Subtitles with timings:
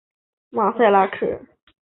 [0.49, 1.41] 马赛拉克。